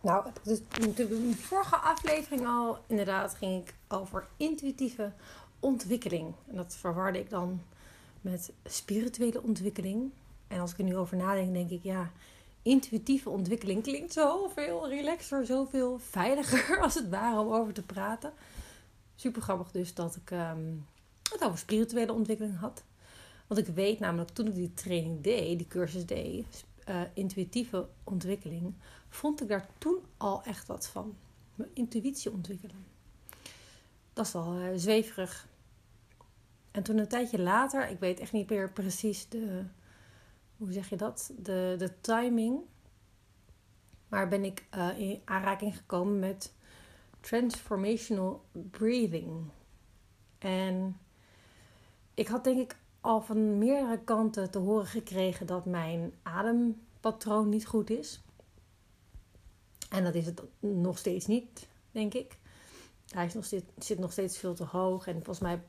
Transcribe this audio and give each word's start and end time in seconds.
Nou, 0.00 0.26
dus 0.42 0.60
in 0.78 0.92
de 0.94 1.32
vorige 1.36 1.76
aflevering 1.76 2.46
al, 2.46 2.78
inderdaad, 2.86 3.34
ging 3.34 3.66
ik 3.66 3.74
over 3.88 4.26
intuïtieve 4.36 5.12
ontwikkeling. 5.58 6.34
En 6.46 6.56
dat 6.56 6.76
verwarde 6.76 7.18
ik 7.18 7.30
dan 7.30 7.62
met 8.20 8.52
spirituele 8.64 9.42
ontwikkeling. 9.42 10.10
En 10.48 10.60
als 10.60 10.72
ik 10.72 10.78
er 10.78 10.84
nu 10.84 10.96
over 10.96 11.16
nadenk, 11.16 11.52
denk 11.52 11.70
ik, 11.70 11.82
ja, 11.82 12.10
intuïtieve 12.62 13.30
ontwikkeling 13.30 13.82
klinkt 13.82 14.12
zoveel 14.12 14.88
relaxer, 14.88 15.46
zoveel 15.46 15.98
veiliger 15.98 16.78
als 16.82 16.94
het 16.94 17.08
ware 17.08 17.40
om 17.40 17.52
over 17.52 17.72
te 17.72 17.82
praten. 17.82 18.32
Super 19.14 19.42
grappig 19.42 19.70
dus 19.70 19.94
dat 19.94 20.16
ik 20.16 20.30
ehm, 20.30 20.72
het 21.32 21.44
over 21.44 21.58
spirituele 21.58 22.12
ontwikkeling 22.12 22.58
had. 22.58 22.82
Want 23.46 23.68
ik 23.68 23.74
weet 23.74 23.98
namelijk 23.98 24.30
toen 24.30 24.46
ik 24.46 24.54
die 24.54 24.74
training 24.74 25.22
deed, 25.22 25.58
die 25.58 25.66
cursus 25.66 26.06
deed, 26.06 26.64
uh, 26.90 27.00
intuïtieve 27.14 27.88
ontwikkeling, 28.04 28.74
vond 29.08 29.42
ik 29.42 29.48
daar 29.48 29.68
toen 29.78 29.98
al 30.16 30.42
echt 30.42 30.66
wat 30.66 30.86
van. 30.86 31.16
Mijn 31.54 31.70
intuïtie 31.74 32.32
ontwikkelen. 32.32 32.86
Dat 34.12 34.26
is 34.26 34.34
al 34.34 34.58
uh, 34.58 34.68
zweverig. 34.74 35.48
En 36.70 36.82
toen 36.82 36.98
een 36.98 37.08
tijdje 37.08 37.38
later, 37.38 37.88
ik 37.88 37.98
weet 37.98 38.20
echt 38.20 38.32
niet 38.32 38.50
meer 38.50 38.72
precies 38.72 39.28
de, 39.28 39.64
hoe 40.56 40.72
zeg 40.72 40.88
je 40.88 40.96
dat, 40.96 41.32
de, 41.38 41.74
de 41.78 42.00
timing. 42.00 42.60
Maar 44.08 44.28
ben 44.28 44.44
ik 44.44 44.64
uh, 44.76 44.98
in 44.98 45.20
aanraking 45.24 45.76
gekomen 45.76 46.18
met 46.18 46.52
transformational 47.20 48.44
breathing. 48.70 49.50
En 50.38 51.00
ik 52.14 52.28
had 52.28 52.44
denk 52.44 52.58
ik 52.58 52.76
al 53.00 53.20
van 53.20 53.58
meerdere 53.58 53.98
kanten 54.04 54.50
te 54.50 54.58
horen 54.58 54.86
gekregen 54.86 55.46
dat 55.46 55.64
mijn 55.64 56.12
adempatroon 57.00 57.48
niet 57.48 57.66
goed 57.66 57.90
is. 57.90 58.20
En 59.90 60.04
dat 60.04 60.14
is 60.14 60.26
het 60.26 60.42
nog 60.60 60.98
steeds 60.98 61.26
niet, 61.26 61.68
denk 61.90 62.14
ik. 62.14 62.38
Hij 63.08 63.26
is 63.26 63.34
nog 63.34 63.44
zit 63.78 63.98
nog 63.98 64.12
steeds 64.12 64.38
veel 64.38 64.54
te 64.54 64.64
hoog. 64.64 65.06
En 65.06 65.14
volgens 65.14 65.38
mij, 65.38 65.62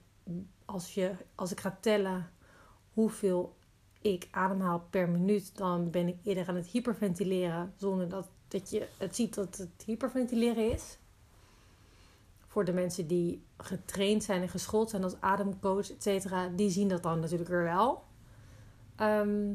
als, 0.65 0.93
je, 0.93 1.15
als 1.35 1.51
ik 1.51 1.59
ga 1.59 1.77
tellen 1.81 2.29
hoeveel 2.93 3.55
ik 4.01 4.27
ademhaal 4.31 4.87
per 4.89 5.09
minuut, 5.09 5.57
dan 5.57 5.89
ben 5.89 6.07
ik 6.07 6.17
eerder 6.23 6.47
aan 6.47 6.55
het 6.55 6.67
hyperventileren. 6.67 7.73
Zonder 7.77 8.09
dat, 8.09 8.29
dat 8.47 8.69
je 8.69 8.87
het 8.97 9.15
ziet 9.15 9.33
dat 9.33 9.57
het 9.57 9.83
hyperventileren 9.85 10.71
is 10.71 10.97
voor 12.47 12.65
de 12.65 12.73
mensen 12.73 13.07
die 13.07 13.43
getraind 13.57 14.23
zijn 14.23 14.41
en 14.41 14.49
geschoold 14.49 14.89
zijn 14.89 15.03
als 15.03 15.15
ademcoach, 15.19 15.91
et 15.91 16.03
cetera, 16.03 16.47
die 16.47 16.69
zien 16.69 16.87
dat 16.87 17.03
dan 17.03 17.19
natuurlijk 17.19 17.49
weer 17.49 17.63
wel. 17.63 18.03
Ehm, 18.95 19.53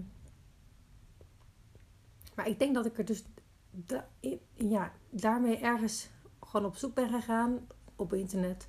maar 2.37 2.48
ik 2.48 2.59
denk 2.59 2.75
dat 2.75 2.87
ik 2.87 2.98
er 2.98 3.05
dus 3.05 3.25
ja, 4.55 4.92
daarmee 5.11 5.59
ergens 5.59 6.09
gewoon 6.41 6.67
op 6.67 6.77
zoek 6.77 6.95
ben 6.95 7.09
gegaan 7.09 7.67
op 7.97 8.12
internet. 8.12 8.69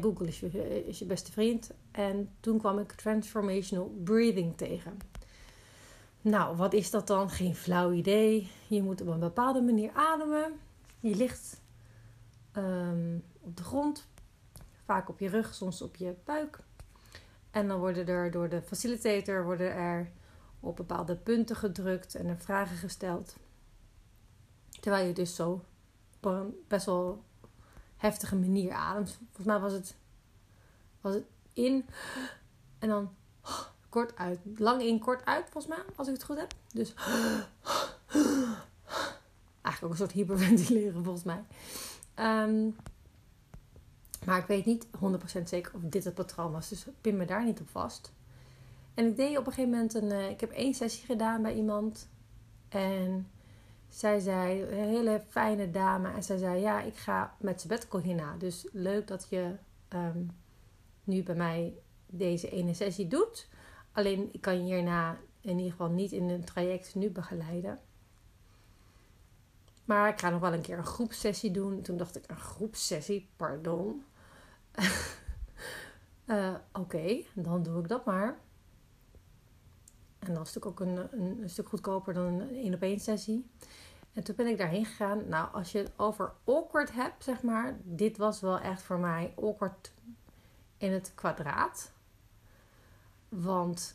Google 0.00 0.26
is 0.26 0.40
je, 0.40 0.86
is 0.86 0.98
je 0.98 1.04
beste 1.04 1.32
vriend. 1.32 1.70
En 1.90 2.30
toen 2.40 2.58
kwam 2.58 2.78
ik 2.78 2.92
transformational 2.92 4.00
breathing 4.04 4.56
tegen. 4.56 4.98
Nou, 6.20 6.56
wat 6.56 6.72
is 6.72 6.90
dat 6.90 7.06
dan? 7.06 7.30
Geen 7.30 7.54
flauw 7.54 7.92
idee. 7.92 8.50
Je 8.68 8.82
moet 8.82 9.00
op 9.00 9.06
een 9.06 9.20
bepaalde 9.20 9.60
manier 9.60 9.90
ademen. 9.94 10.52
Je 11.00 11.16
ligt 11.16 11.60
Ehm, 12.52 13.18
op 13.40 13.56
de 13.56 13.62
grond, 13.62 14.08
vaak 14.84 15.08
op 15.08 15.18
je 15.18 15.28
rug, 15.28 15.54
soms 15.54 15.82
op 15.82 15.96
je 15.96 16.14
buik. 16.24 16.58
En 17.50 17.68
dan 17.68 17.78
worden 17.78 18.06
er 18.06 18.30
door 18.30 18.48
de 18.48 18.62
facilitator 18.62 19.44
worden 19.44 19.72
er 19.72 20.10
op 20.60 20.76
bepaalde 20.76 21.16
punten 21.16 21.56
gedrukt 21.56 22.14
en 22.14 22.26
er 22.26 22.38
vragen 22.38 22.76
gesteld. 22.76 23.36
Terwijl 24.80 25.06
je 25.06 25.12
dus 25.12 25.34
zo 25.34 25.64
op 26.16 26.24
een 26.24 26.54
best 26.68 26.86
wel 26.86 27.24
heftige 27.96 28.36
manier 28.36 28.72
ademt. 28.72 29.18
Volgens 29.18 29.46
mij 29.46 29.58
was 29.58 29.72
het, 29.72 29.96
was 31.00 31.14
het 31.14 31.24
in 31.52 31.86
en 32.78 32.88
dan 32.88 33.14
kort 33.88 34.16
uit. 34.16 34.38
Lang 34.56 34.82
in, 34.82 34.98
kort 34.98 35.24
uit, 35.24 35.48
volgens 35.50 35.66
mij, 35.66 35.84
als 35.96 36.08
ik 36.08 36.14
het 36.14 36.24
goed 36.24 36.38
heb. 36.38 36.54
Dus 36.72 36.94
eigenlijk 39.62 39.82
ook 39.82 39.90
een 39.90 39.96
soort 39.96 40.12
hyperventileren, 40.12 41.04
volgens 41.04 41.24
mij. 41.24 41.44
Um, 42.16 42.76
maar 44.24 44.38
ik 44.38 44.46
weet 44.46 44.64
niet 44.64 44.86
100% 44.86 45.42
zeker 45.44 45.74
of 45.74 45.80
dit 45.82 46.04
het 46.04 46.14
patroon 46.14 46.52
was. 46.52 46.68
Dus 46.68 46.86
pin 47.00 47.16
me 47.16 47.24
daar 47.24 47.44
niet 47.44 47.60
op 47.60 47.68
vast. 47.68 48.12
En 49.00 49.06
ik 49.06 49.16
deed 49.16 49.38
op 49.38 49.46
een 49.46 49.52
gegeven 49.52 49.70
moment 49.70 49.94
een. 49.94 50.10
Uh, 50.10 50.30
ik 50.30 50.40
heb 50.40 50.50
één 50.50 50.74
sessie 50.74 51.04
gedaan 51.06 51.42
bij 51.42 51.54
iemand. 51.54 52.08
En 52.68 53.30
zij 53.88 54.18
zei, 54.18 54.62
een 54.62 54.88
hele 54.88 55.22
fijne 55.28 55.70
dame. 55.70 56.12
En 56.12 56.22
zij 56.22 56.36
zei: 56.38 56.60
Ja, 56.60 56.80
ik 56.80 56.96
ga 56.96 57.36
met 57.38 57.60
sabbatical 57.60 58.00
hierna. 58.00 58.36
Dus 58.36 58.68
leuk 58.72 59.06
dat 59.06 59.26
je 59.30 59.54
um, 59.88 60.30
nu 61.04 61.22
bij 61.22 61.34
mij 61.34 61.74
deze 62.06 62.50
ene 62.50 62.74
sessie 62.74 63.08
doet. 63.08 63.48
Alleen 63.92 64.28
ik 64.32 64.40
kan 64.40 64.66
je 64.66 64.74
hierna 64.74 65.18
in 65.40 65.56
ieder 65.56 65.70
geval 65.70 65.90
niet 65.90 66.12
in 66.12 66.28
een 66.28 66.44
traject 66.44 66.94
nu 66.94 67.10
begeleiden. 67.10 67.80
Maar 69.84 70.08
ik 70.08 70.20
ga 70.20 70.30
nog 70.30 70.40
wel 70.40 70.52
een 70.52 70.60
keer 70.60 70.78
een 70.78 70.84
groepsessie 70.84 71.50
doen. 71.50 71.82
Toen 71.82 71.96
dacht 71.96 72.16
ik, 72.16 72.24
een 72.26 72.36
groepsessie? 72.36 73.28
Pardon. 73.36 74.04
uh, 76.26 76.54
Oké, 76.82 77.22
dan 77.34 77.62
doe 77.62 77.80
ik 77.80 77.88
dat 77.88 78.04
maar. 78.04 78.38
En 80.20 80.34
dat 80.34 80.46
is 80.46 80.54
natuurlijk 80.54 80.66
ook 80.66 80.80
een, 80.80 81.20
een, 81.42 81.50
stuk 81.50 81.68
goedkoper 81.68 82.14
dan 82.14 82.24
een 82.24 82.54
één 82.54 82.74
op 82.74 82.82
één 82.82 83.00
sessie. 83.00 83.50
En 84.12 84.24
toen 84.24 84.34
ben 84.34 84.46
ik 84.46 84.58
daarheen 84.58 84.84
gegaan. 84.84 85.28
Nou, 85.28 85.52
als 85.52 85.72
je 85.72 85.78
het 85.78 85.92
over 85.96 86.32
awkward 86.44 86.92
hebt, 86.92 87.24
zeg 87.24 87.42
maar. 87.42 87.78
Dit 87.82 88.16
was 88.16 88.40
wel 88.40 88.58
echt 88.58 88.82
voor 88.82 88.98
mij 88.98 89.32
awkward 89.36 89.92
in 90.76 90.92
het 90.92 91.12
kwadraat. 91.14 91.92
Want 93.28 93.94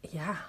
ja, 0.00 0.46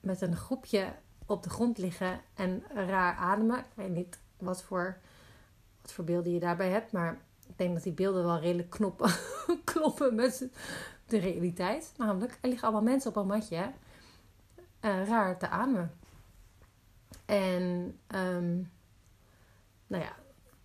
met 0.00 0.20
een 0.20 0.36
groepje 0.36 0.92
op 1.26 1.42
de 1.42 1.50
grond 1.50 1.78
liggen 1.78 2.20
en 2.34 2.62
raar 2.74 3.14
ademen. 3.14 3.58
Ik 3.58 3.72
weet 3.74 3.90
niet 3.90 4.18
wat 4.38 4.62
voor, 4.62 4.98
wat 5.82 5.92
voor 5.92 6.04
beelden 6.04 6.32
je 6.32 6.40
daarbij 6.40 6.70
hebt, 6.70 6.92
maar 6.92 7.20
ik 7.48 7.58
denk 7.58 7.74
dat 7.74 7.82
die 7.82 7.92
beelden 7.92 8.24
wel 8.24 8.38
redelijk 8.38 8.70
knoppen, 8.70 9.10
kloppen 9.64 10.14
met 10.14 10.48
de 11.06 11.18
realiteit. 11.18 11.92
Namelijk, 11.96 12.38
er 12.40 12.48
liggen 12.48 12.68
allemaal 12.68 12.90
mensen 12.90 13.10
op 13.10 13.16
een 13.16 13.26
matje 13.26 13.72
uh, 14.80 15.08
raar 15.08 15.38
te 15.38 15.48
ademen. 15.48 15.92
En 17.24 17.98
um, 18.14 18.70
nou 19.86 20.02
ja, 20.02 20.16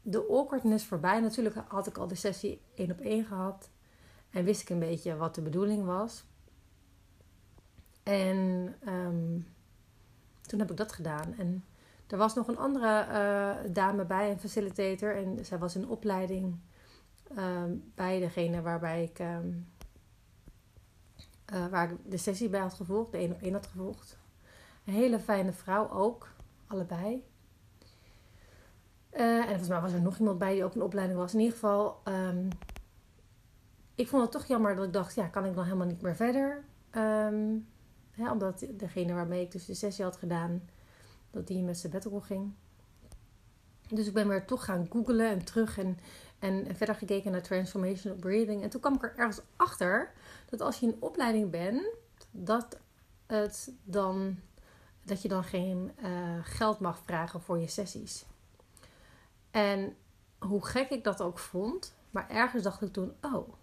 de 0.01 0.27
awkwardness 0.27 0.85
voorbij. 0.85 1.19
Natuurlijk 1.19 1.55
had 1.67 1.87
ik 1.87 1.97
al 1.97 2.07
de 2.07 2.15
sessie 2.15 2.61
één 2.75 2.91
op 2.91 2.99
één 2.99 3.25
gehad. 3.25 3.69
En 4.29 4.43
wist 4.43 4.61
ik 4.61 4.69
een 4.69 4.79
beetje 4.79 5.15
wat 5.15 5.35
de 5.35 5.41
bedoeling 5.41 5.85
was. 5.85 6.23
En 8.03 8.75
um, 8.87 9.47
toen 10.41 10.59
heb 10.59 10.71
ik 10.71 10.77
dat 10.77 10.91
gedaan. 10.91 11.33
En 11.37 11.65
er 12.07 12.17
was 12.17 12.33
nog 12.33 12.47
een 12.47 12.57
andere 12.57 13.05
uh, 13.07 13.73
dame 13.73 14.05
bij, 14.05 14.31
een 14.31 14.39
facilitator. 14.39 15.15
En 15.15 15.45
zij 15.45 15.57
was 15.57 15.75
in 15.75 15.87
opleiding 15.87 16.59
uh, 17.37 17.63
bij 17.95 18.19
degene 18.19 18.61
waarbij 18.61 19.03
ik, 19.03 19.19
uh, 21.51 21.67
waar 21.67 21.91
ik 21.91 21.97
de 22.05 22.17
sessie 22.17 22.49
bij 22.49 22.59
had 22.59 22.73
gevolgd, 22.73 23.11
de 23.11 23.17
één 23.17 23.31
op 23.31 23.41
één 23.41 23.53
had 23.53 23.67
gevolgd. 23.67 24.17
Een 24.85 24.93
hele 24.93 25.19
fijne 25.19 25.51
vrouw 25.51 25.89
ook, 25.89 26.27
allebei. 26.67 27.23
en 29.09 29.47
volgens 29.47 29.67
mij 29.67 29.81
was 29.81 29.93
er 29.93 30.01
nog 30.01 30.17
iemand 30.17 30.37
bij 30.37 30.53
die 30.53 30.63
ook 30.63 30.75
een 30.75 30.81
opleiding 30.81 31.19
was. 31.19 31.33
In 31.33 31.39
ieder 31.39 31.53
geval, 31.53 32.01
um, 32.05 32.47
ik 33.95 34.07
vond 34.07 34.21
het 34.21 34.31
toch 34.31 34.45
jammer 34.45 34.75
dat 34.75 34.85
ik 34.85 34.93
dacht, 34.93 35.15
ja, 35.15 35.27
kan 35.27 35.45
ik 35.45 35.55
dan 35.55 35.63
helemaal 35.63 35.87
niet 35.87 36.01
meer 36.01 36.15
verder? 36.15 36.63
Um, 36.95 37.67
omdat 38.17 38.65
degene 38.69 39.13
waarmee 39.13 39.41
ik 39.41 39.51
dus 39.51 39.65
de 39.65 39.73
sessie 39.73 40.03
had 40.03 40.17
gedaan, 40.17 40.69
dat 41.31 41.47
die 41.47 41.63
met 41.63 41.77
sabbatical 41.77 42.21
ging. 42.21 42.53
Dus 43.87 44.07
ik 44.07 44.13
ben 44.13 44.27
weer 44.27 44.45
toch 44.45 44.65
gaan 44.65 44.87
googlen 44.89 45.29
en 45.29 45.45
terug 45.45 45.77
en, 45.77 45.97
en, 46.41 46.75
verder 46.75 46.95
gekeken 46.95 47.31
naar 47.31 47.41
transformational 47.41 48.17
breathing. 48.17 48.63
En 48.63 48.69
toen 48.69 48.81
kwam 48.81 48.93
ik 48.93 49.03
er 49.03 49.13
ergens 49.17 49.41
achter 49.55 50.11
dat 50.49 50.61
als 50.61 50.79
je 50.79 50.85
in 50.85 50.97
opleiding 50.99 51.49
bent, 51.49 51.83
dat, 52.31 52.79
het 53.25 53.71
dan, 53.83 54.39
dat 55.03 55.21
je 55.21 55.27
dan 55.27 55.43
geen 55.43 55.91
uh, 56.03 56.09
geld 56.41 56.79
mag 56.79 57.01
vragen 57.05 57.41
voor 57.41 57.59
je 57.59 57.67
sessies. 57.67 58.25
En 59.51 59.95
hoe 60.39 60.65
gek 60.65 60.89
ik 60.89 61.03
dat 61.03 61.21
ook 61.21 61.39
vond, 61.39 61.95
maar 62.09 62.29
ergens 62.29 62.63
dacht 62.63 62.81
ik 62.81 62.93
toen, 62.93 63.13
oh, 63.21 63.53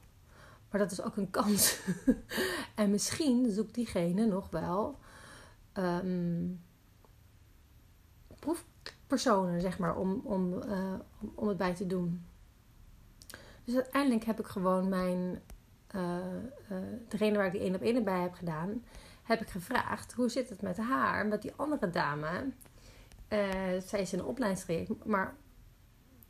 maar 0.71 0.81
dat 0.81 0.91
is 0.91 1.03
ook 1.03 1.17
een 1.17 1.31
kans. 1.31 1.81
en 2.75 2.91
misschien 2.91 3.51
zoekt 3.51 3.75
diegene 3.75 4.27
nog 4.27 4.51
wel 4.51 4.99
um, 5.75 6.61
proefpersonen, 8.39 9.61
zeg 9.61 9.79
maar, 9.79 9.97
om, 9.97 10.21
om, 10.25 10.53
uh, 10.53 10.95
om, 11.35 11.49
het 11.49 11.57
bij 11.57 11.75
te 11.75 11.87
doen. 11.87 12.25
Dus 13.69 13.77
uiteindelijk 13.77 14.25
heb 14.25 14.39
ik 14.39 14.47
gewoon 14.47 14.89
mijn, 14.89 15.41
uh, 15.95 16.17
degene 17.09 17.37
waar 17.37 17.47
ik 17.47 17.53
die 17.53 17.61
één 17.61 17.75
op 17.75 17.81
één 17.81 18.05
bij 18.05 18.21
heb 18.21 18.35
gedaan, 18.35 18.85
heb 19.23 19.41
ik 19.41 19.49
gevraagd 19.49 20.13
hoe 20.13 20.29
zit 20.29 20.49
het 20.49 20.63
met 20.63 20.77
haar. 20.77 21.25
Omdat 21.25 21.43
die 21.43 21.53
andere 21.57 21.91
dame, 21.91 22.53
Uh, 23.33 23.81
zij 23.87 24.01
is 24.01 24.13
in 24.13 24.19
een 24.19 24.25
opleidingstraject, 24.25 25.05
maar 25.05 25.37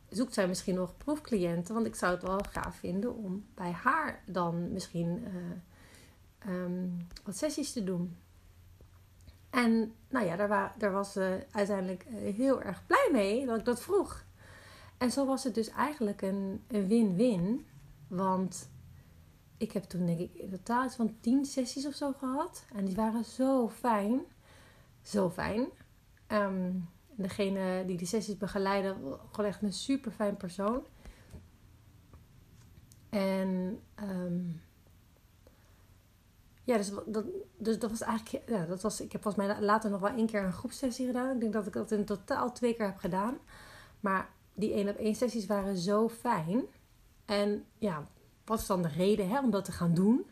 zoekt 0.09 0.33
zij 0.33 0.47
misschien 0.47 0.75
nog 0.75 0.97
proefcliënten? 0.97 1.73
Want 1.73 1.85
ik 1.85 1.95
zou 1.95 2.13
het 2.13 2.21
wel 2.21 2.39
gaaf 2.49 2.75
vinden 2.75 3.15
om 3.15 3.45
bij 3.53 3.71
haar 3.71 4.23
dan 4.25 4.73
misschien 4.73 5.27
um, 6.47 7.07
wat 7.23 7.37
sessies 7.37 7.73
te 7.73 7.83
doen. 7.83 8.17
En 9.49 9.93
nou 10.09 10.25
ja, 10.25 10.35
daar, 10.35 10.73
daar 10.77 10.91
was 10.91 11.11
ze 11.11 11.45
uiteindelijk 11.51 12.05
heel 12.35 12.61
erg 12.61 12.85
blij 12.85 13.09
mee 13.11 13.45
dat 13.45 13.59
ik 13.59 13.65
dat 13.65 13.81
vroeg. 13.81 14.23
En 14.99 15.11
zo 15.11 15.25
was 15.25 15.43
het 15.43 15.55
dus 15.55 15.69
eigenlijk 15.69 16.21
een 16.21 16.63
win-win. 16.67 17.65
Want 18.07 18.69
ik 19.57 19.71
heb 19.71 19.83
toen 19.83 20.05
denk 20.05 20.19
ik 20.19 20.33
in 20.33 20.49
totaal 20.49 20.85
iets 20.85 20.95
van 20.95 21.17
tien 21.19 21.45
sessies 21.45 21.87
of 21.87 21.93
zo 21.93 22.11
gehad. 22.11 22.65
En 22.73 22.85
die 22.85 22.95
waren 22.95 23.25
zo 23.25 23.69
fijn. 23.69 24.21
Zo 25.01 25.29
fijn. 25.29 25.67
Um, 26.27 26.89
degene 27.15 27.83
die 27.85 27.97
die 27.97 28.07
sessies 28.07 28.37
begeleidde, 28.37 28.95
gewoon 29.31 29.49
echt 29.49 29.61
een 29.61 29.73
super 29.73 30.11
fijn 30.11 30.37
persoon. 30.37 30.83
En 33.09 33.79
um, 34.03 34.61
ja, 36.63 36.77
dus 36.77 36.91
dat, 37.05 37.25
dus 37.57 37.79
dat 37.79 37.89
was 37.89 38.01
eigenlijk, 38.01 38.49
ja, 38.49 38.65
dat 38.65 38.81
was, 38.81 39.01
ik 39.01 39.11
heb 39.11 39.21
volgens 39.21 39.45
mij 39.45 39.61
later 39.61 39.89
nog 39.89 39.99
wel 39.99 40.15
één 40.15 40.27
keer 40.27 40.43
een 40.43 40.53
groepsessie 40.53 41.05
gedaan. 41.05 41.33
Ik 41.33 41.39
denk 41.39 41.53
dat 41.53 41.67
ik 41.67 41.73
dat 41.73 41.91
in 41.91 42.05
totaal 42.05 42.51
twee 42.51 42.75
keer 42.75 42.85
heb 42.85 42.97
gedaan. 42.97 43.37
Maar 43.99 44.29
die 44.59 44.73
één 44.73 44.89
op 44.89 44.95
één 44.95 45.15
sessies 45.15 45.45
waren 45.45 45.77
zo 45.77 46.09
fijn. 46.09 46.63
En 47.25 47.65
ja, 47.77 48.07
wat 48.45 48.59
is 48.59 48.65
dan 48.65 48.81
de 48.81 48.87
reden 48.87 49.29
hè, 49.29 49.39
om 49.39 49.51
dat 49.51 49.65
te 49.65 49.71
gaan 49.71 49.93
doen? 49.93 50.25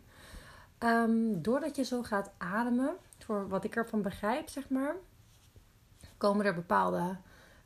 Um, 0.80 1.42
doordat 1.42 1.76
je 1.76 1.84
zo 1.84 2.04
gaat 2.04 2.32
ademen, 2.38 2.96
voor 3.18 3.48
wat 3.48 3.64
ik 3.64 3.76
ervan 3.76 4.02
begrijp, 4.02 4.50
zeg 4.50 4.70
maar, 4.70 4.96
komen 6.18 6.46
er 6.46 6.54
bepaalde 6.54 7.18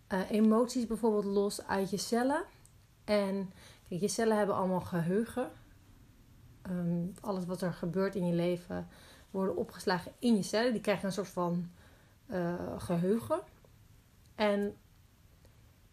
uh, 0.09 0.31
emoties 0.31 0.87
bijvoorbeeld 0.87 1.25
los 1.25 1.67
uit 1.67 1.89
je 1.89 1.97
cellen. 1.97 2.43
En 3.03 3.51
je 3.87 4.07
cellen 4.07 4.37
hebben 4.37 4.55
allemaal 4.55 4.81
geheugen. 4.81 5.51
Um, 6.69 7.13
alles 7.21 7.45
wat 7.45 7.61
er 7.61 7.73
gebeurt 7.73 8.15
in 8.15 8.27
je 8.27 8.33
leven 8.33 8.87
worden 9.31 9.55
opgeslagen 9.55 10.11
in 10.19 10.35
je 10.35 10.43
cellen. 10.43 10.71
Die 10.71 10.81
krijgen 10.81 11.05
een 11.05 11.11
soort 11.11 11.27
van 11.27 11.69
uh, 12.27 12.53
geheugen. 12.77 13.41
En 14.35 14.75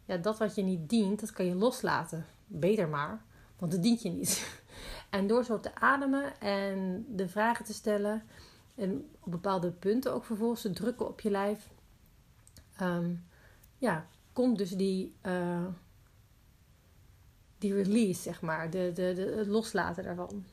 ja, 0.09 0.17
dat 0.17 0.39
wat 0.39 0.55
je 0.55 0.63
niet 0.63 0.89
dient, 0.89 1.21
dat 1.21 1.33
kan 1.33 1.47
je 1.47 1.55
loslaten. 1.55 2.27
Beter 2.47 2.89
maar, 2.89 3.23
want 3.59 3.73
dat 3.73 3.83
dient 3.83 4.03
je 4.03 4.11
niet. 4.11 4.47
En 5.11 5.27
door 5.27 5.45
zo 5.45 5.61
te 5.61 5.75
ademen 5.75 6.41
en 6.41 7.07
de 7.09 7.29
vragen 7.29 7.65
te 7.65 7.73
stellen 7.73 8.23
en 8.75 9.11
op 9.21 9.31
bepaalde 9.31 9.71
punten 9.71 10.13
ook 10.13 10.25
vervolgens 10.25 10.61
te 10.61 10.71
drukken 10.71 11.09
op 11.09 11.21
je 11.21 11.31
lijf, 11.31 11.69
um, 12.83 13.25
ja, 13.79 14.07
komt 14.33 14.59
dus 14.59 14.71
die, 14.71 15.15
uh, 15.23 15.67
die 17.59 17.75
release, 17.75 18.23
zeg 18.23 18.41
maar, 18.41 18.71
de, 18.71 18.91
de, 18.95 19.13
de, 19.15 19.35
het 19.37 19.47
loslaten 19.47 20.05
daarvan. 20.05 20.45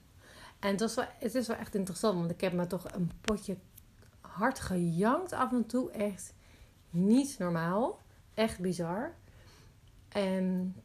En 0.60 0.72
het, 0.72 0.80
was 0.80 0.96
wel, 0.96 1.06
het 1.20 1.36
is 1.36 1.48
wel 1.48 1.58
echt 1.58 1.76
interessant, 1.76 2.18
want 2.18 2.32
ik 2.32 2.42
heb 2.42 2.54
me 2.54 2.68
toch 2.68 2.94
een 2.94 3.12
potje 3.22 3.58
hard 4.22 4.60
gejankt 4.60 5.32
af 5.32 5.52
en 5.52 5.66
toe. 5.66 5.92
Echt 5.92 6.34
niet 6.90 7.36
normaal. 7.40 8.00
Echt 8.34 8.60
bizar. 8.60 9.16
En 10.16 10.76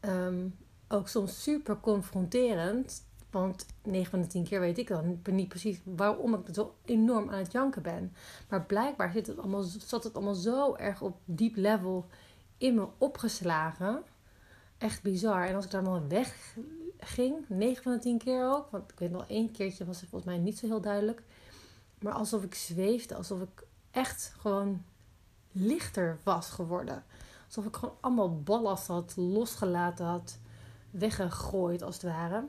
um, 0.00 0.56
ook 0.88 1.08
soms 1.08 1.42
super 1.42 1.80
confronterend. 1.80 3.06
Want 3.30 3.66
9 3.82 4.10
van 4.10 4.20
de 4.20 4.26
10 4.26 4.44
keer 4.44 4.60
weet 4.60 4.78
ik 4.78 4.88
dan 4.88 5.20
niet 5.24 5.48
precies 5.48 5.80
waarom 5.84 6.34
ik 6.34 6.54
zo 6.54 6.74
enorm 6.84 7.30
aan 7.30 7.38
het 7.38 7.52
janken 7.52 7.82
ben. 7.82 8.12
Maar 8.48 8.64
blijkbaar 8.64 9.12
zit 9.12 9.26
het 9.26 9.38
allemaal, 9.38 9.62
zat 9.62 10.04
het 10.04 10.14
allemaal 10.14 10.34
zo 10.34 10.74
erg 10.74 11.02
op 11.02 11.16
diep 11.24 11.56
level 11.56 12.06
in 12.58 12.74
me 12.74 12.86
opgeslagen. 12.98 14.02
Echt 14.78 15.02
bizar. 15.02 15.46
En 15.46 15.54
als 15.54 15.64
ik 15.64 15.70
daar 15.70 15.84
dan 15.84 16.08
weg 16.08 16.56
ging, 16.98 17.48
9 17.48 17.82
van 17.82 17.92
de 17.92 17.98
10 17.98 18.18
keer 18.18 18.46
ook. 18.46 18.70
Want 18.70 18.92
ik 18.92 18.98
weet 18.98 19.10
nog 19.10 19.24
één 19.28 19.50
keertje 19.50 19.84
was 19.84 20.00
het 20.00 20.08
volgens 20.08 20.30
mij 20.30 20.40
niet 20.40 20.58
zo 20.58 20.66
heel 20.66 20.80
duidelijk. 20.80 21.22
Maar 21.98 22.12
alsof 22.12 22.42
ik 22.42 22.54
zweefde, 22.54 23.14
alsof 23.14 23.40
ik 23.40 23.66
echt 23.90 24.34
gewoon 24.38 24.84
lichter 25.52 26.18
was 26.22 26.50
geworden. 26.50 27.04
Alsof 27.56 27.72
ik 27.72 27.76
gewoon 27.76 27.96
allemaal 28.00 28.42
ballast 28.42 28.86
had 28.86 29.16
losgelaten 29.16 30.06
had, 30.06 30.38
weggegooid 30.90 31.82
als 31.82 31.94
het 31.94 32.02
ware. 32.02 32.44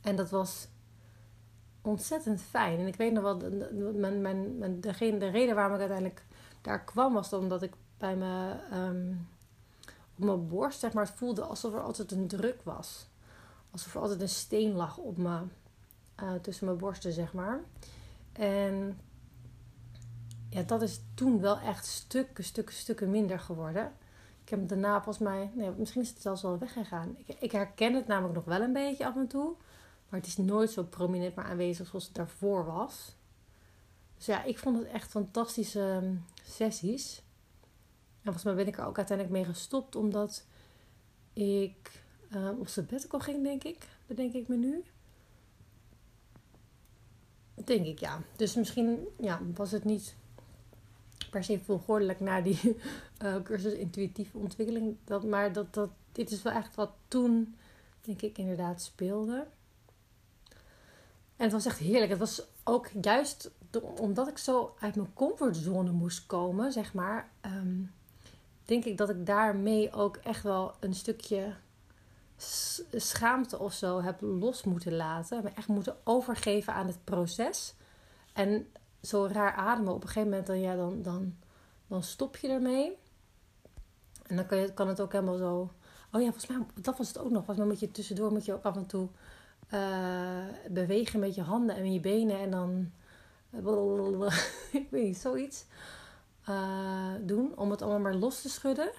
En 0.00 0.16
dat 0.16 0.30
was 0.30 0.68
ontzettend 1.82 2.42
fijn. 2.42 2.78
En 2.78 2.86
ik 2.86 2.96
weet 2.96 3.12
nog 3.12 3.22
wel, 3.22 3.36
mijn, 3.92 4.20
mijn, 4.20 4.58
mijn, 4.58 4.80
degene, 4.80 5.18
de 5.18 5.28
reden 5.28 5.54
waarom 5.54 5.74
ik 5.74 5.78
uiteindelijk 5.78 6.24
daar 6.60 6.84
kwam 6.84 7.12
was 7.14 7.32
omdat 7.32 7.62
ik 7.62 7.72
bij 7.98 8.16
me 8.16 8.56
um, 8.72 9.28
op 10.16 10.24
mijn 10.24 10.48
borst, 10.48 10.80
zeg 10.80 10.92
maar, 10.92 11.04
het 11.04 11.14
voelde 11.14 11.42
alsof 11.42 11.74
er 11.74 11.82
altijd 11.82 12.12
een 12.12 12.28
druk 12.28 12.62
was. 12.62 13.08
Alsof 13.70 13.94
er 13.94 14.00
altijd 14.00 14.20
een 14.20 14.28
steen 14.28 14.72
lag 14.72 14.96
op 14.96 15.16
me, 15.16 15.38
uh, 16.22 16.32
tussen 16.42 16.66
mijn 16.66 16.78
borsten, 16.78 17.12
zeg 17.12 17.32
maar. 17.32 17.60
En 18.32 19.00
ja, 20.56 20.62
dat 20.62 20.82
is 20.82 21.00
toen 21.14 21.40
wel 21.40 21.58
echt 21.58 21.86
stukken, 21.86 22.44
stukken, 22.44 22.74
stukken 22.74 23.10
minder 23.10 23.40
geworden. 23.40 23.92
Ik 24.42 24.48
heb 24.48 24.68
daarna 24.68 25.02
volgens 25.02 25.24
mij, 25.24 25.50
nee, 25.54 25.70
misschien 25.70 26.02
is 26.02 26.08
het 26.08 26.20
zelfs 26.20 26.42
wel 26.42 26.58
weggegaan. 26.58 27.16
Ik, 27.24 27.36
ik 27.40 27.52
herken 27.52 27.94
het 27.94 28.06
namelijk 28.06 28.34
nog 28.34 28.44
wel 28.44 28.60
een 28.60 28.72
beetje 28.72 29.06
af 29.06 29.16
en 29.16 29.26
toe. 29.26 29.54
Maar 30.08 30.20
het 30.20 30.28
is 30.28 30.36
nooit 30.36 30.70
zo 30.70 30.84
prominent 30.84 31.34
maar 31.34 31.44
aanwezig 31.44 31.86
zoals 31.86 32.04
het 32.04 32.14
daarvoor 32.14 32.64
was. 32.64 33.16
Dus 34.16 34.26
ja, 34.26 34.44
ik 34.44 34.58
vond 34.58 34.78
het 34.78 34.88
echt 34.88 35.10
fantastische 35.10 36.00
ehm, 36.02 36.14
sessies. 36.44 37.16
En 37.16 38.22
volgens 38.22 38.44
mij 38.44 38.54
ben 38.54 38.66
ik 38.66 38.78
er 38.78 38.86
ook 38.86 38.96
uiteindelijk 38.96 39.36
mee 39.36 39.44
gestopt 39.44 39.96
omdat 39.96 40.46
ik 41.32 42.04
uh, 42.30 42.58
op 42.58 42.68
sabbatical 42.68 43.20
ging, 43.20 43.42
denk 43.42 43.64
ik. 43.64 43.88
Bedenk 44.06 44.32
ik 44.32 44.48
me 44.48 44.56
nu. 44.56 44.84
Denk 47.64 47.86
ik, 47.86 47.98
ja. 47.98 48.22
Dus 48.36 48.54
misschien 48.54 49.08
ja, 49.18 49.40
was 49.54 49.70
het 49.70 49.84
niet 49.84 50.16
per 51.36 51.44
se 51.44 51.60
volgordelijk 51.64 52.20
naar 52.20 52.42
die 52.42 52.76
uh, 53.24 53.36
cursus 53.44 53.72
intuïtieve 53.72 54.38
ontwikkeling. 54.38 54.96
Dat, 55.04 55.24
maar 55.24 55.52
dat, 55.52 55.74
dat, 55.74 55.90
dit 56.12 56.30
is 56.30 56.42
wel 56.42 56.52
echt 56.52 56.74
wat 56.74 56.90
toen, 57.08 57.56
denk 58.00 58.22
ik, 58.22 58.38
inderdaad 58.38 58.82
speelde. 58.82 59.46
En 61.36 61.44
het 61.44 61.52
was 61.52 61.66
echt 61.66 61.78
heerlijk. 61.78 62.10
Het 62.10 62.18
was 62.18 62.42
ook 62.64 62.88
juist 63.00 63.50
omdat 64.00 64.28
ik 64.28 64.38
zo 64.38 64.74
uit 64.80 64.96
mijn 64.96 65.12
comfortzone 65.14 65.90
moest 65.90 66.26
komen, 66.26 66.72
zeg 66.72 66.94
maar. 66.94 67.30
Um, 67.46 67.92
denk 68.64 68.84
ik 68.84 68.96
dat 68.96 69.10
ik 69.10 69.26
daarmee 69.26 69.92
ook 69.92 70.16
echt 70.16 70.42
wel 70.42 70.74
een 70.80 70.94
stukje 70.94 71.54
schaamte 72.92 73.58
of 73.58 73.72
zo 73.72 74.02
heb 74.02 74.20
los 74.20 74.64
moeten 74.64 74.96
laten. 74.96 75.42
Me 75.42 75.50
echt 75.54 75.68
moeten 75.68 75.96
overgeven 76.04 76.72
aan 76.72 76.86
het 76.86 77.04
proces. 77.04 77.74
En 78.32 78.66
zo 79.06 79.26
raar 79.26 79.52
ademen. 79.52 79.94
Op 79.94 80.02
een 80.02 80.08
gegeven 80.08 80.28
moment 80.28 80.46
dan, 80.46 80.60
ja, 80.60 80.76
dan, 80.76 81.02
dan, 81.02 81.36
dan 81.86 82.02
stop 82.02 82.36
je 82.36 82.48
ermee. 82.48 82.96
En 84.26 84.36
dan 84.36 84.46
kan, 84.46 84.58
je, 84.58 84.74
kan 84.74 84.88
het 84.88 85.00
ook 85.00 85.12
helemaal 85.12 85.36
zo... 85.36 85.70
Oh 86.12 86.20
ja, 86.22 86.30
volgens 86.30 86.46
mij, 86.46 86.66
dat 86.80 86.98
was 86.98 87.08
het 87.08 87.18
ook 87.18 87.30
nog. 87.30 87.44
Volgens 87.44 87.58
mij 87.58 87.66
moet 87.66 87.80
je 87.80 87.90
tussendoor 87.90 88.32
moet 88.32 88.44
je 88.44 88.52
ook 88.52 88.64
af 88.64 88.76
en 88.76 88.86
toe 88.86 89.08
uh, 89.74 90.44
bewegen 90.70 91.20
met 91.20 91.34
je 91.34 91.42
handen 91.42 91.76
en 91.76 91.92
je 91.92 92.00
benen. 92.00 92.38
En 92.38 92.50
dan, 92.50 92.90
ik 94.72 94.86
weet 94.90 95.04
niet, 95.04 95.18
zoiets 95.18 95.64
uh, 96.48 97.14
doen. 97.20 97.56
Om 97.56 97.70
het 97.70 97.82
allemaal 97.82 98.00
maar 98.00 98.14
los 98.14 98.42
te 98.42 98.48
schudden. 98.48 98.90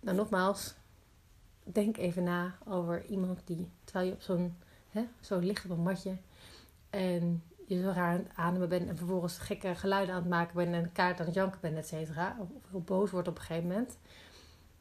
Nou, 0.00 0.16
nogmaals, 0.16 0.74
denk 1.64 1.96
even 1.96 2.22
na 2.22 2.58
over 2.66 3.06
iemand 3.06 3.40
die, 3.44 3.70
terwijl 3.84 4.06
je 4.06 4.12
op 4.12 4.20
zo'n, 4.20 4.56
zo 5.20 5.38
ligt 5.38 5.64
op 5.64 5.70
een 5.70 5.82
matje. 5.82 6.16
En 6.90 7.42
je 7.74 7.82
zo 7.82 7.90
raar 7.90 8.12
aan 8.12 8.18
het 8.18 8.32
ademen 8.34 8.68
bent 8.68 8.88
en 8.88 8.96
vervolgens 8.96 9.38
gekke 9.38 9.74
geluiden 9.74 10.14
aan 10.14 10.20
het 10.20 10.30
maken 10.30 10.54
bent 10.54 10.74
en 10.74 10.92
kaart 10.92 11.20
aan 11.20 11.26
het 11.26 11.34
janken 11.34 11.60
bent, 11.60 11.76
et 11.76 11.86
cetera. 11.86 12.36
Of 12.38 12.48
heel 12.70 12.80
boos 12.80 13.10
wordt 13.10 13.28
op 13.28 13.36
een 13.36 13.42
gegeven 13.42 13.68
moment. 13.68 13.98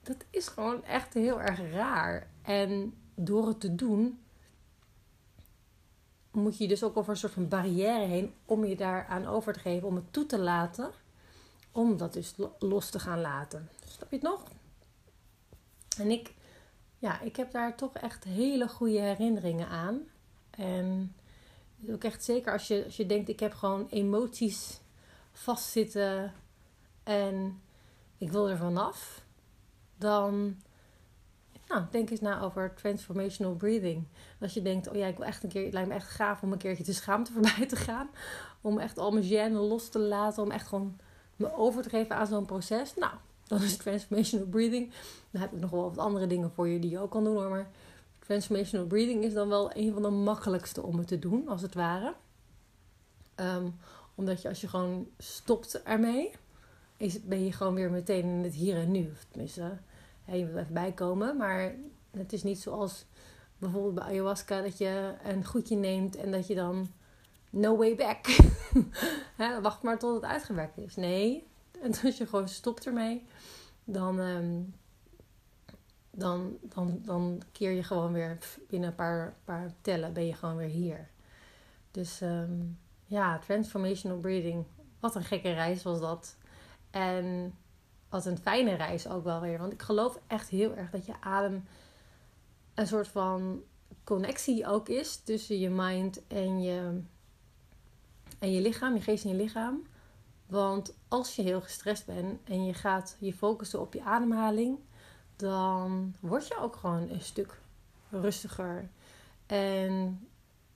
Dat 0.03 0.25
is 0.29 0.47
gewoon 0.47 0.83
echt 0.83 1.13
heel 1.13 1.41
erg 1.41 1.71
raar. 1.71 2.27
En 2.41 2.93
door 3.15 3.47
het 3.47 3.59
te 3.59 3.75
doen, 3.75 4.19
moet 6.31 6.57
je 6.57 6.67
dus 6.67 6.83
ook 6.83 6.97
over 6.97 7.11
een 7.11 7.17
soort 7.17 7.33
van 7.33 7.47
barrière 7.47 8.05
heen 8.05 8.33
om 8.45 8.65
je 8.65 8.75
daaraan 8.75 9.25
over 9.25 9.53
te 9.53 9.59
geven, 9.59 9.87
om 9.87 9.95
het 9.95 10.13
toe 10.13 10.25
te 10.25 10.39
laten, 10.39 10.91
om 11.71 11.97
dat 11.97 12.13
dus 12.13 12.35
los 12.59 12.89
te 12.89 12.99
gaan 12.99 13.21
laten. 13.21 13.69
Snap 13.85 14.09
je 14.09 14.15
het 14.15 14.25
nog? 14.25 14.43
En 15.97 16.11
ik, 16.11 16.33
ja, 16.97 17.21
ik 17.21 17.35
heb 17.35 17.51
daar 17.51 17.75
toch 17.75 17.93
echt 17.93 18.23
hele 18.23 18.67
goede 18.67 18.99
herinneringen 18.99 19.67
aan. 19.67 19.99
En 20.49 21.15
ook 21.87 22.03
echt 22.03 22.23
zeker 22.23 22.51
als 22.53 22.67
je, 22.67 22.83
als 22.85 22.97
je 22.97 23.05
denkt, 23.05 23.29
ik 23.29 23.39
heb 23.39 23.53
gewoon 23.53 23.87
emoties 23.89 24.79
vastzitten 25.31 26.33
en 27.03 27.61
ik 28.17 28.31
wil 28.31 28.49
er 28.49 28.57
vanaf, 28.57 29.25
dan 29.97 30.55
nou, 31.67 31.83
denk 31.91 32.09
eens 32.09 32.19
na 32.19 32.41
over 32.41 32.73
transformational 32.73 33.55
breathing. 33.55 34.07
Als 34.39 34.53
je 34.53 34.61
denkt, 34.61 34.89
oh 34.89 34.95
ja, 34.95 35.07
ik 35.07 35.17
wil 35.17 35.25
echt 35.25 35.43
een 35.43 35.49
keer, 35.49 35.63
het 35.63 35.73
lijkt 35.73 35.89
me 35.89 35.95
echt 35.95 36.09
gaaf 36.09 36.41
om 36.41 36.51
een 36.51 36.57
keertje 36.57 36.83
de 36.83 36.93
schaamte 36.93 37.31
voorbij 37.41 37.65
te 37.65 37.75
gaan. 37.75 38.09
Om 38.61 38.79
echt 38.79 38.97
al 38.97 39.11
mijn 39.11 39.25
gêne 39.25 39.53
los 39.53 39.89
te 39.89 39.99
laten, 39.99 40.43
om 40.43 40.51
echt 40.51 40.67
gewoon 40.67 40.99
me 41.35 41.53
over 41.55 41.83
te 41.83 41.89
geven 41.89 42.15
aan 42.15 42.27
zo'n 42.27 42.45
proces, 42.45 42.95
nou, 42.95 43.13
dan 43.47 43.61
is 43.61 43.77
transformational 43.77 44.47
breathing. 44.47 44.91
Dan 45.31 45.41
heb 45.41 45.53
ik 45.53 45.59
nog 45.59 45.69
wel 45.69 45.81
wat 45.81 45.97
andere 45.97 46.27
dingen 46.27 46.51
voor 46.51 46.67
je 46.67 46.79
die 46.79 46.89
je 46.89 46.99
ook 46.99 47.11
kan 47.11 47.23
doen 47.23 47.35
hoor. 47.35 47.49
Maar 47.49 47.69
transformational 48.29 48.87
breathing 48.87 49.23
is 49.23 49.33
dan 49.33 49.49
wel 49.49 49.75
een 49.75 49.93
van 49.93 50.01
de 50.01 50.09
makkelijkste 50.09 50.83
om 50.83 50.97
het 50.97 51.07
te 51.07 51.19
doen, 51.19 51.47
als 51.47 51.61
het 51.61 51.73
ware. 51.73 52.13
Ehm, 53.35 53.69
omdat 54.15 54.41
je 54.41 54.47
als 54.49 54.61
je 54.61 54.67
gewoon 54.67 55.07
stopt 55.17 55.83
ermee, 55.83 56.31
is, 56.97 57.23
ben 57.23 57.45
je 57.45 57.51
gewoon 57.51 57.73
weer 57.73 57.91
meteen 57.91 58.23
in 58.23 58.43
het 58.43 58.53
hier 58.53 58.75
en 58.75 58.91
nu. 58.91 59.11
Tenminste, 59.29 59.77
je 60.25 60.45
moet 60.45 60.55
even 60.55 60.73
bijkomen. 60.73 61.37
Maar 61.37 61.75
het 62.11 62.33
is 62.33 62.43
niet 62.43 62.59
zoals 62.59 63.05
bijvoorbeeld 63.57 63.95
bij 63.95 64.03
ayahuasca 64.03 64.61
dat 64.61 64.77
je 64.77 65.13
een 65.23 65.45
goedje 65.45 65.75
neemt 65.75 66.15
en 66.15 66.31
dat 66.31 66.47
je 66.47 66.55
dan 66.55 66.91
no 67.49 67.77
way 67.77 67.95
back. 67.95 68.25
wacht 69.61 69.81
maar 69.81 69.99
tot 69.99 70.15
het 70.15 70.31
uitgewerkt 70.31 70.77
is. 70.77 70.95
Nee, 70.95 71.47
en 71.81 71.91
als 72.03 72.17
je 72.17 72.27
gewoon 72.27 72.49
stopt 72.49 72.85
ermee, 72.85 73.25
dan, 73.83 74.19
ehm, 74.19 74.61
dan, 76.19 76.57
dan, 76.61 76.99
dan 77.05 77.41
keer 77.51 77.71
je 77.71 77.83
gewoon 77.83 78.13
weer 78.13 78.37
binnen 78.67 78.89
een 78.89 78.95
paar, 78.95 79.35
paar 79.43 79.73
tellen 79.81 80.13
ben 80.13 80.25
je 80.25 80.33
gewoon 80.33 80.55
weer 80.55 80.67
hier. 80.67 81.09
Dus 81.91 82.21
ehm, 82.21 82.61
ja, 83.05 83.39
transformational 83.39 84.19
breathing. 84.19 84.65
Wat 84.99 85.15
een 85.15 85.23
gekke 85.23 85.51
reis 85.51 85.83
was 85.83 85.99
dat. 85.99 86.35
En 86.89 87.55
wat 88.09 88.25
een 88.25 88.37
fijne 88.37 88.73
reis 88.73 89.07
ook 89.07 89.23
wel 89.23 89.41
weer. 89.41 89.57
Want 89.57 89.73
ik 89.73 89.81
geloof 89.81 90.19
echt 90.27 90.49
heel 90.49 90.75
erg 90.75 90.89
dat 90.89 91.05
je 91.05 91.13
adem 91.19 91.63
een 92.73 92.87
soort 92.87 93.07
van 93.07 93.63
connectie 94.03 94.67
ook 94.67 94.89
is 94.89 95.15
tussen 95.15 95.59
je 95.59 95.69
mind 95.69 96.27
en 96.27 96.61
je, 96.61 97.01
en 98.39 98.51
je 98.51 98.61
lichaam, 98.61 98.93
je 98.93 99.01
geest 99.01 99.23
en 99.23 99.29
je 99.29 99.35
lichaam. 99.35 99.81
Want 100.45 100.95
als 101.07 101.35
je 101.35 101.41
heel 101.41 101.61
gestrest 101.61 102.05
bent 102.05 102.39
en 102.43 102.65
je 102.65 102.73
gaat 102.73 103.17
je 103.19 103.33
focussen 103.33 103.79
op 103.79 103.93
je 103.93 104.03
ademhaling, 104.03 104.79
dan 105.39 106.15
word 106.19 106.47
je 106.47 106.57
ook 106.57 106.75
gewoon 106.75 107.09
een 107.09 107.21
stuk 107.21 107.59
rustiger. 108.09 108.89
En 109.45 110.27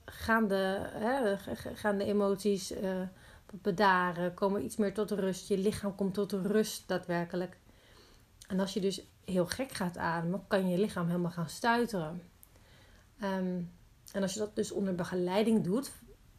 gaan 0.04 0.48
de, 0.48 0.88
hè, 0.92 1.36
gaan 1.74 1.98
de 1.98 2.04
emoties 2.04 2.72
uh, 2.72 3.00
bedaren, 3.50 4.34
komen 4.34 4.64
iets 4.64 4.76
meer 4.76 4.94
tot 4.94 5.10
rust. 5.10 5.48
Je 5.48 5.58
lichaam 5.58 5.94
komt 5.94 6.14
tot 6.14 6.32
rust 6.32 6.88
daadwerkelijk. 6.88 7.56
En 8.48 8.60
als 8.60 8.74
je 8.74 8.80
dus 8.80 9.06
heel 9.24 9.46
gek 9.46 9.72
gaat 9.72 9.96
ademen, 9.96 10.44
kan 10.46 10.68
je 10.68 10.78
lichaam 10.78 11.06
helemaal 11.06 11.30
gaan 11.30 11.48
stuiteren. 11.48 12.22
Ehm, 13.20 13.60
en 14.12 14.22
als 14.22 14.32
je 14.32 14.38
dat 14.38 14.56
dus 14.56 14.70
onder 14.72 14.94
begeleiding 14.94 15.64
doet, 15.64 15.92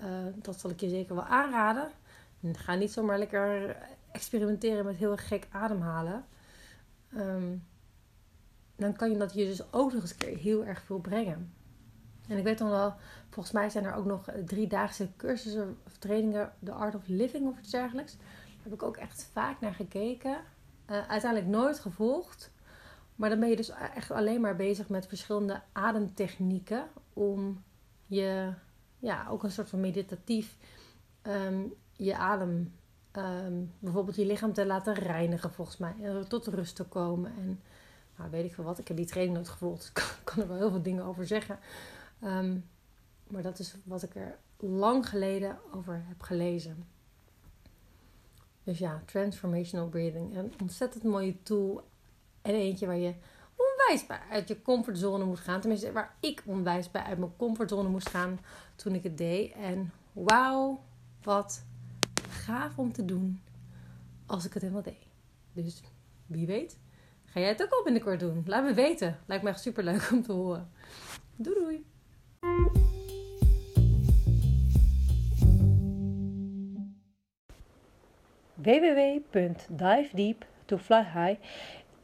uh, 0.04 0.08
dat 0.36 0.60
zal 0.60 0.70
ik 0.70 0.80
je 0.80 0.90
zeker 0.90 1.16
wel 1.16 1.24
aanraden. 1.24 1.92
Ga 2.52 2.76
niet 2.76 2.92
zomaar 2.92 3.18
lekker 3.18 3.78
experimenteren 4.12 4.86
met 4.86 4.96
heel 4.96 5.18
gek 5.18 5.48
ademhalen. 5.52 6.26
Um, 7.18 7.64
dan 8.76 8.96
kan 8.96 9.12
je 9.12 9.18
dat 9.18 9.34
je 9.34 9.46
dus 9.46 9.74
ook 9.74 9.94
nog 9.94 10.02
eens 10.02 10.18
keer 10.18 10.38
heel 10.38 10.66
erg 10.66 10.82
veel 10.82 11.00
brengen. 11.00 11.54
En 12.28 12.38
ik 12.38 12.44
weet 12.44 12.58
dan 12.58 12.70
wel, 12.70 12.94
volgens 13.30 13.54
mij 13.54 13.70
zijn 13.70 13.86
er 13.86 13.94
ook 13.94 14.06
nog 14.06 14.30
driedaagse 14.46 15.10
cursussen 15.18 15.78
of 15.86 15.98
trainingen, 15.98 16.54
The 16.64 16.72
Art 16.72 16.96
of 16.96 17.08
Living 17.08 17.48
of 17.48 17.60
iets 17.60 17.72
dergelijks. 17.72 18.18
Daar 18.18 18.64
heb 18.64 18.74
ik 18.74 18.84
ook 18.84 18.98
echt 18.98 19.30
vaak 19.34 19.60
naar 19.60 19.74
gekeken. 19.74 20.38
Uh, 20.90 21.08
uiteindelijk 21.08 21.52
nooit 21.52 21.80
gevolgd. 21.80 22.52
Maar 23.16 23.30
dan 23.30 23.40
ben 23.40 23.50
je 23.50 23.56
dus 23.56 23.70
echt 23.70 24.12
alleen 24.12 24.42
maar 24.42 24.56
bezig 24.56 24.90
met 24.90 25.08
verschillende 25.08 25.62
ademtechnieken 25.72 26.88
om 27.14 27.64
je, 28.06 28.54
ja, 29.00 29.28
ook 29.30 29.44
een 29.44 29.52
soort 29.52 29.70
van 29.70 29.80
meditatief, 29.80 30.58
um, 31.24 31.74
je 31.94 32.18
adem, 32.18 32.74
um, 33.18 33.72
bijvoorbeeld 33.80 34.16
je 34.16 34.26
lichaam 34.26 34.54
te 34.54 34.66
laten 34.66 34.94
reinigen 34.94 35.52
volgens 35.52 35.78
mij. 35.78 35.94
En 36.02 36.28
tot 36.28 36.48
rust 36.48 36.76
te 36.76 36.84
komen. 36.84 37.34
En 37.38 37.62
nou, 38.18 38.30
weet 38.30 38.46
ik 38.46 38.54
veel 38.54 38.64
wat, 38.64 38.80
ik 38.80 38.88
heb 38.88 38.98
die 38.98 39.06
training 39.06 39.36
nooit 39.36 39.50
gevolgd. 39.50 39.80
Dus 39.80 39.88
ik 40.20 40.22
kan, 40.24 40.42
er 40.42 40.48
wel 40.48 40.58
heel 40.58 40.70
veel 40.70 40.82
dingen 40.82 41.04
over 41.04 41.28
zeggen. 41.28 41.60
Um, 42.24 42.66
maar 43.28 43.42
dat 43.42 43.60
is 43.60 43.76
wat 43.84 44.04
ik 44.04 44.16
er 44.16 44.38
lang 44.58 45.10
geleden 45.10 45.58
over 45.72 46.04
heb 46.08 46.22
gelezen. 46.22 46.86
Dus 48.64 48.78
ja, 48.78 49.02
transformational 49.06 49.88
breathing. 49.88 50.38
Een 50.38 50.54
ontzettend 50.62 51.04
mooie 51.04 51.44
tool. 51.44 51.88
En 52.42 52.54
eentje 52.54 52.86
waar 52.86 52.98
je 52.98 53.14
onwijs 53.56 54.06
bij 54.06 54.20
uit 54.32 54.48
je 54.48 54.62
comfortzone 54.62 55.26
moet 55.26 55.40
gaan. 55.40 55.60
Tenminste, 55.60 55.92
waar 55.92 56.16
ik 56.20 56.44
onwijs 56.46 56.92
bij 56.92 57.02
uit 57.02 57.18
mijn 57.18 57.36
comfortzone 57.38 57.90
moest 57.90 58.10
gaan 58.10 58.40
toen 58.76 58.96
ik 58.96 59.04
het 59.04 59.18
deed. 59.18 59.52
En 59.52 59.92
wauw, 60.14 60.84
wat 61.24 61.64
gaaf 62.30 62.78
om 62.78 62.94
te 62.94 63.06
doen 63.06 63.42
als 64.26 64.46
ik 64.46 64.54
het 64.54 64.62
helemaal 64.62 64.84
deed. 64.84 65.06
Dus 65.54 65.82
wie 66.26 66.48
weet, 66.48 66.78
ga 67.36 67.42
jij 67.42 67.50
het 67.50 67.64
ook 67.64 67.72
al 67.72 67.84
binnenkort 67.84 68.20
doen? 68.20 68.44
Laat 68.46 68.64
me 68.64 68.74
weten. 68.74 69.20
Lijkt 69.26 69.44
me 69.44 69.50
echt 69.50 69.62
super 69.62 69.84
leuk 69.84 70.10
om 70.12 70.24
te 70.24 70.32
horen. 70.32 70.72
Doei 71.36 71.60
doei. 71.60 71.86
www.divedeep2flyhigh 78.54 81.40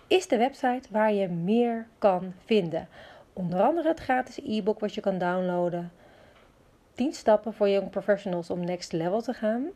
is 0.07 0.27
de 0.27 0.37
website 0.37 0.87
waar 0.89 1.13
je 1.13 1.27
meer 1.27 1.87
kan 1.97 2.33
vinden. 2.45 2.87
Onder 3.33 3.61
andere 3.61 3.87
het 3.87 3.99
gratis 3.99 4.37
e-book 4.37 4.79
wat 4.79 4.93
je 4.93 5.01
kan 5.01 5.17
downloaden. 5.17 5.91
10 6.93 7.13
stappen 7.13 7.53
voor 7.53 7.69
young 7.69 7.89
professionals 7.89 8.49
om 8.49 8.65
next 8.65 8.91
level 8.91 9.21
te 9.21 9.33
gaan. 9.33 9.69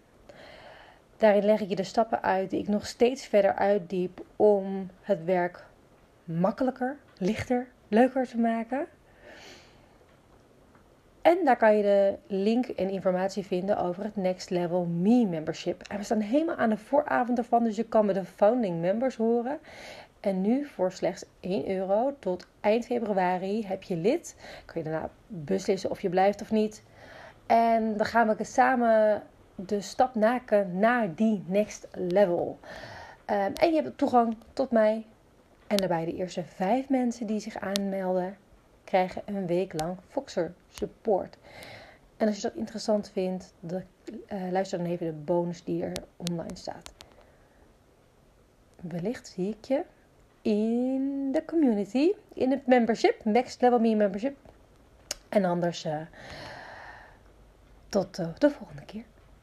Daarin 1.18 1.46
leg 1.46 1.62
ik 1.62 1.70
je 1.70 1.76
de 1.76 1.84
stappen 1.84 2.22
uit 2.22 2.50
die 2.50 2.60
ik 2.60 2.68
nog 2.68 2.86
steeds 2.86 3.26
verder 3.26 3.56
uitdiep 3.56 4.22
om 4.36 4.90
het 5.02 5.26
werk 5.26 5.66
makkelijker, 6.24 6.98
lichter, 7.18 7.68
leuker 7.88 8.28
te 8.28 8.38
maken. 8.38 8.88
En 11.22 11.38
daar 11.44 11.58
kan 11.58 11.78
je 11.78 11.84
de 11.84 12.16
link 12.28 12.68
en 12.68 12.90
informatie 12.90 13.46
vinden 13.46 13.78
over 13.78 14.04
het 14.04 14.16
Next 14.16 14.50
Level 14.50 14.86
Me 14.86 15.26
membership. 15.26 15.82
En 15.88 15.98
we 15.98 16.04
staan 16.04 16.20
helemaal 16.20 16.56
aan 16.56 16.70
de 16.70 16.78
vooravond 16.78 17.38
ervan, 17.38 17.64
dus 17.64 17.76
je 17.76 17.84
kan 17.84 18.06
met 18.06 18.16
de 18.16 18.26
founding 18.26 18.82
members 18.82 19.16
horen. 19.16 19.60
En 20.20 20.42
nu 20.42 20.66
voor 20.66 20.92
slechts 20.92 21.26
1 21.40 21.70
euro 21.70 22.16
tot 22.20 22.48
eind 22.60 22.86
februari 22.86 23.66
heb 23.66 23.84
je 23.84 23.96
lid. 23.96 24.36
Kun 24.66 24.84
je 24.84 24.90
daarna 24.90 25.10
beslissen 25.28 25.90
of 25.90 26.02
je 26.02 26.10
blijft 26.10 26.42
of 26.42 26.52
niet. 26.52 26.84
En 27.46 27.98
dan 27.98 28.06
gaan 28.06 28.36
we 28.36 28.44
samen 28.44 29.24
de 29.56 29.82
stap 29.82 30.16
maken 30.16 30.80
naar 30.80 31.16
die 31.16 31.44
next 31.48 31.88
level. 31.92 32.60
Um, 33.30 33.54
en 33.54 33.74
je 33.74 33.82
hebt 33.82 33.98
toegang 33.98 34.38
tot 34.54 34.72
mij. 34.72 35.06
En 35.68 35.78
daarbij 35.78 36.06
de 36.06 36.16
eerste 36.16 36.44
vijf 36.44 36.90
mensen 36.90 37.28
die 37.28 37.40
zich 37.40 37.58
aanmelden, 37.58 38.38
krijgen 38.84 39.22
een 39.26 39.48
week 39.48 39.80
lang 39.80 39.98
Foxer 40.10 40.54
support. 40.68 41.38
En 42.18 42.28
als 42.28 42.36
je 42.36 42.42
dat 42.42 42.56
interessant 42.56 43.10
vindt, 43.10 43.54
de, 43.60 43.84
uh, 44.34 44.52
luister 44.52 44.78
dan 44.78 44.88
even 44.88 45.06
de 45.06 45.14
bonus 45.14 45.64
die 45.64 45.84
er 45.84 46.04
online 46.18 46.56
staat. 46.56 46.94
Wellicht 48.82 49.28
zie 49.28 49.50
ik 49.50 49.66
je 49.66 49.84
in 50.42 51.32
de 51.32 51.46
community, 51.46 52.12
in 52.34 52.52
het 52.52 52.68
membership, 52.68 53.26
Next 53.26 53.62
Level 53.62 53.80
Me 53.80 53.96
membership. 53.96 54.38
En 55.30 55.46
anders 55.46 55.86
uh, 55.86 56.02
tot 57.90 58.20
uh, 58.20 58.28
de 58.38 58.50
volgende 58.50 58.86
keer. 58.86 59.04